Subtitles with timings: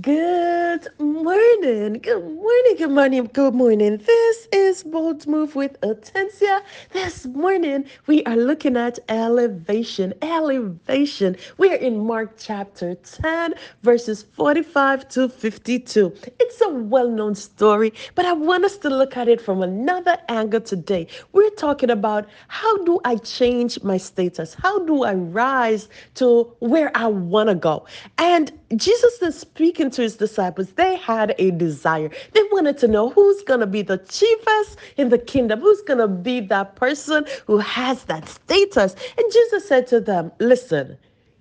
[0.00, 3.96] Good morning, good morning, good morning, good morning.
[3.96, 6.60] This is Bold Move with Atencia.
[6.92, 10.14] This morning we are looking at elevation.
[10.22, 11.36] Elevation.
[11.56, 16.14] We're in Mark chapter 10, verses 45 to 52.
[16.38, 20.16] It's a well known story, but I want us to look at it from another
[20.28, 21.08] angle today.
[21.32, 24.54] We're talking about how do I change my status?
[24.54, 27.86] How do I rise to where I want to go?
[28.18, 30.72] And Jesus is speaking to his disciples.
[30.72, 32.10] They had a desire.
[32.32, 36.00] They wanted to know who's going to be the chiefest in the kingdom, who's going
[36.00, 38.94] to be that person who has that status.
[39.16, 40.98] And Jesus said to them, Listen,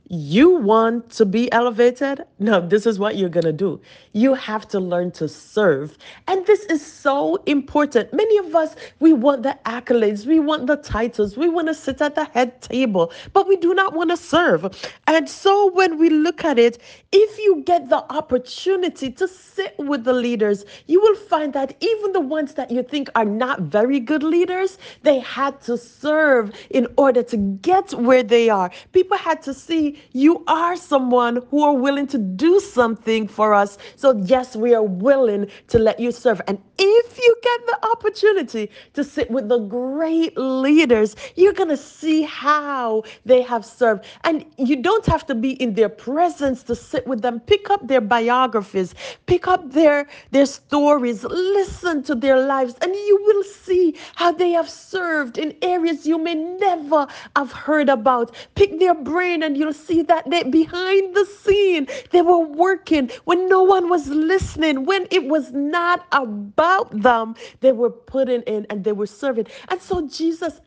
[0.10, 2.24] you want to be elevated?
[2.40, 3.82] No, this is what you're going to do.
[4.14, 5.98] You have to learn to serve.
[6.28, 8.14] And this is so important.
[8.14, 12.02] Many of us, we want the accolades, we want the titles, we want to sit
[12.02, 14.66] at the head table, but we do not want to serve.
[15.08, 16.82] And so when we look at it,
[17.12, 22.14] if you get the opportunity to sit with the leaders, you will find that even
[22.14, 26.88] the ones that you think are not very good leaders, they had to serve in
[26.98, 28.72] order to get where they are.
[28.94, 33.78] People had to see you are someone who are willing to do something for us.
[33.96, 36.42] So, yes, we are willing to let you serve.
[36.48, 41.78] And if you get the opportunity to sit with the great leaders, you're going to
[41.78, 44.06] see how they have served.
[44.24, 47.40] And you don't have to be in their presence to sit with them.
[47.40, 48.94] Pick up their biographies,
[49.26, 54.52] pick up their, their stories, listen to their lives, and you will see how they
[54.52, 58.36] have served in areas you may never have heard about.
[58.56, 63.48] Pick their brain, and you'll see that they behind the scene they were working when
[63.50, 68.84] no one was listening, when it was not about them, they were putting in and
[68.84, 69.48] they were serving.
[69.70, 70.62] And so Jesus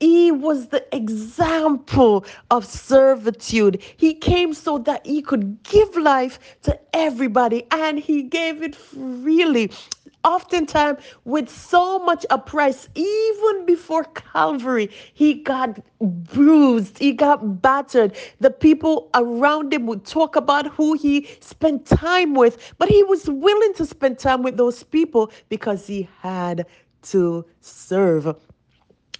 [0.00, 3.82] he was the example of servitude.
[3.96, 9.72] He came so that he could give life to everybody and he gave it freely
[10.24, 18.16] oftentimes with so much a price, even before Calvary, he got bruised, he got battered.
[18.40, 23.28] The people around him would talk about who he spent time with, but he was
[23.28, 26.66] willing to spend time with those people because he had
[27.02, 28.34] to serve.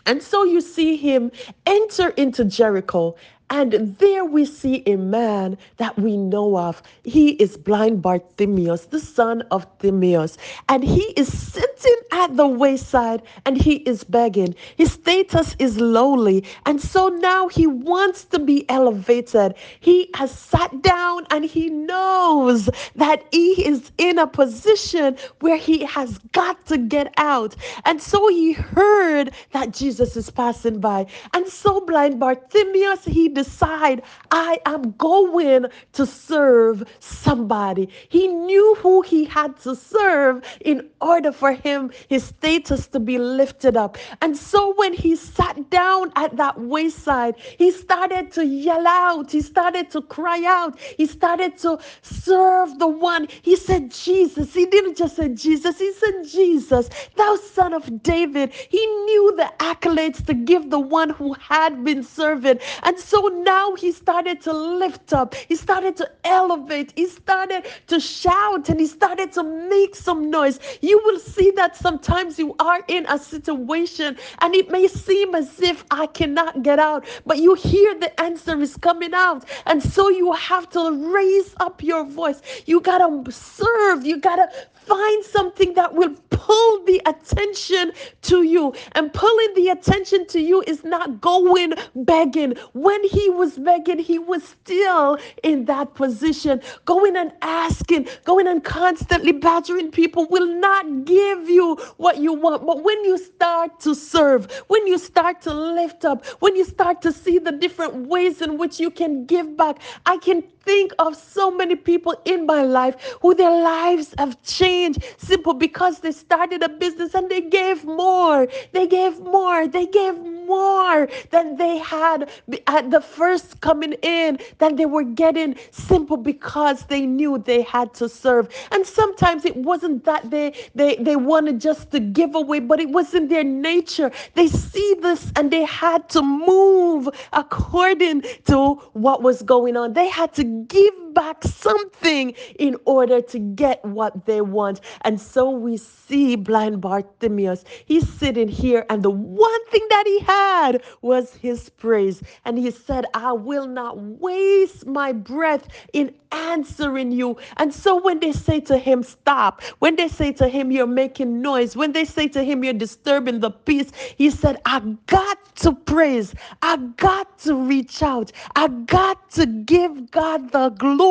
[0.06, 1.30] And so you see him
[1.66, 3.14] enter into Jericho
[3.50, 6.82] and there we see a man that we know of.
[7.04, 10.36] He is blind Bartimaeus, the son of Timaeus.
[10.68, 14.54] And he is sitting at the wayside and he is begging.
[14.76, 16.44] His status is lowly.
[16.66, 19.54] And so now he wants to be elevated.
[19.80, 25.84] He has sat down and he knows that he is in a position where he
[25.84, 27.56] has got to get out.
[27.84, 31.06] And so he heard that Jesus is passing by.
[31.32, 37.88] And so blind Bartimaeus, he decide, I am going to serve somebody.
[38.08, 43.18] He knew who he had to serve in order for him, his status to be
[43.18, 43.96] lifted up.
[44.22, 49.40] And so when he sat down at that wayside, he started to yell out, he
[49.42, 53.28] started to cry out, he started to serve the one.
[53.42, 54.54] He said, Jesus.
[54.54, 58.52] He didn't just say Jesus, he said, Jesus, thou son of David.
[58.52, 62.58] He knew the accolades to give the one who had been serving.
[62.82, 68.00] And so now he started to lift up, he started to elevate, he started to
[68.00, 70.58] shout, and he started to make some noise.
[70.80, 75.60] You will see that sometimes you are in a situation and it may seem as
[75.60, 79.44] if I cannot get out, but you hear the answer is coming out.
[79.66, 82.40] And so you have to raise up your voice.
[82.66, 84.48] You got to serve, you got to
[84.86, 88.72] find something that will pull the attention to you.
[88.92, 92.54] And pulling the attention to you is not going begging.
[92.72, 96.60] When he was begging, he was still in that position.
[96.84, 102.64] Going and asking, going and constantly badgering people will not give you what you want.
[102.66, 107.00] But when you start to serve, when you start to lift up, when you start
[107.02, 111.16] to see the different ways in which you can give back, I can think of
[111.16, 116.62] so many people in my life who their lives have changed simple because they started
[116.62, 118.46] a business and they gave more.
[118.72, 119.66] They gave more.
[119.66, 120.18] They gave
[120.48, 122.30] more than they had
[122.66, 127.94] at the first coming in, than they were getting simple because they knew they had
[127.94, 128.48] to serve.
[128.72, 132.90] And sometimes it wasn't that they they they wanted just to give away, but it
[132.90, 134.10] was in their nature.
[134.34, 139.92] They see this and they had to move according to what was going on.
[139.92, 144.80] They had to give back something in order to get what they want.
[145.02, 147.64] And so we see blind Bartimaeus.
[147.86, 152.22] He's sitting here, and the one thing that he had was his praise.
[152.44, 157.36] And he said, I will not waste my breath in answering you.
[157.56, 161.42] And so when they say to him, Stop, when they say to him, You're making
[161.42, 165.72] noise, when they say to him, You're disturbing the peace, he said, I got to
[165.72, 166.34] praise.
[166.62, 168.30] I got to reach out.
[168.54, 171.07] I got to give God the glory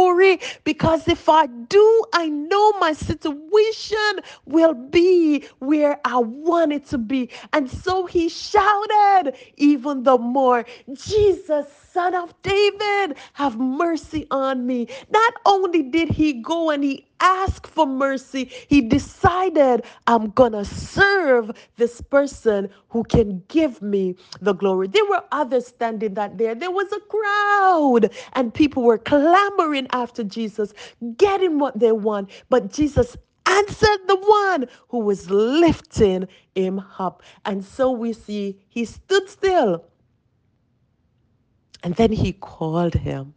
[0.64, 6.98] because if I do, I know my situation will be where I want it to
[6.98, 7.30] be.
[7.54, 14.88] And so he shouted even the more, Jesus, son of David, have mercy on me.
[15.12, 21.52] Not only did he go and he ask for mercy, he decided, I'm gonna serve
[21.78, 24.88] this person who can give me the glory.
[24.88, 26.56] There were others standing that there.
[26.56, 30.74] There was a crowd, and people were clamoring after Jesus,
[31.18, 32.32] getting what they want.
[32.50, 37.24] But Jesus answered the one who was lifting him up.
[37.46, 39.86] And so we see he stood still
[41.84, 43.34] and then he called him.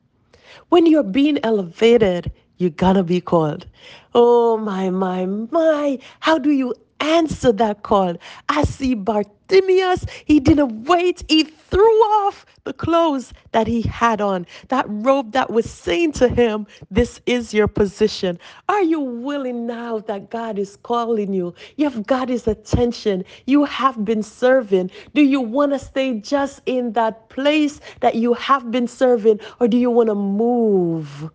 [0.69, 3.67] When you're being elevated, you're gonna be called.
[4.15, 5.99] Oh my, my, my.
[6.21, 8.17] How do you answer that call?
[8.51, 10.07] I see Bartimaeus.
[10.27, 11.25] He didn't wait.
[11.29, 16.29] He threw off the clothes that he had on, that robe that was saying to
[16.29, 18.39] him, This is your position.
[18.69, 21.55] Are you willing now that God is calling you?
[21.79, 23.25] You've got his attention.
[23.47, 24.91] You have been serving.
[25.15, 29.69] Do you want to stay just in that place that you have been serving, or
[29.69, 31.31] do you want to move?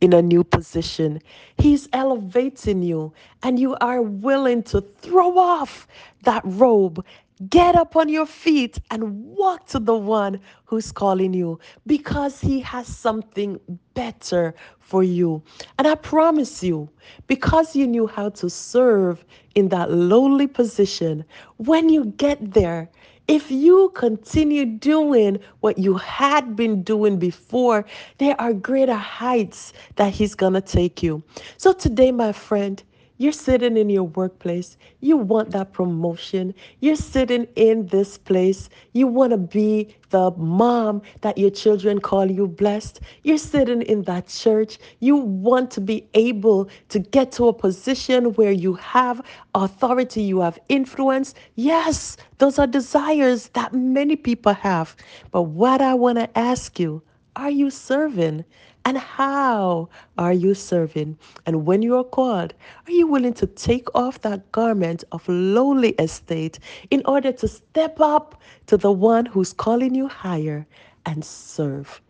[0.00, 1.20] In a new position.
[1.58, 3.12] He's elevating you,
[3.42, 5.86] and you are willing to throw off
[6.24, 7.04] that robe,
[7.48, 12.60] get up on your feet, and walk to the one who's calling you because he
[12.60, 13.58] has something
[13.94, 15.42] better for you.
[15.78, 16.88] And I promise you,
[17.26, 19.24] because you knew how to serve
[19.54, 21.24] in that lowly position,
[21.56, 22.88] when you get there,
[23.30, 27.86] if you continue doing what you had been doing before,
[28.18, 31.22] there are greater heights that He's going to take you.
[31.56, 32.82] So, today, my friend,
[33.20, 34.78] you're sitting in your workplace.
[35.00, 36.54] You want that promotion.
[36.80, 38.70] You're sitting in this place.
[38.94, 43.00] You want to be the mom that your children call you blessed.
[43.22, 44.78] You're sitting in that church.
[45.00, 49.20] You want to be able to get to a position where you have
[49.54, 51.34] authority, you have influence.
[51.56, 54.96] Yes, those are desires that many people have.
[55.30, 57.02] But what I want to ask you
[57.40, 58.44] are you serving?
[58.84, 59.88] And how
[60.18, 61.18] are you serving?
[61.46, 62.54] And when you are called,
[62.86, 66.58] are you willing to take off that garment of lowly estate
[66.90, 70.66] in order to step up to the one who's calling you higher
[71.06, 72.00] and serve?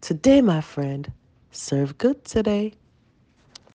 [0.00, 1.12] Today, my friend,
[1.50, 2.74] serve good today.